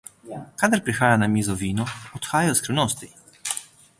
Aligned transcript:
Kadar 0.59 0.79
prihaja 0.85 1.19
na 1.23 1.27
mizo 1.33 1.57
vino, 1.59 1.85
odhajajo 2.21 2.57
skrivnosti. 2.61 3.13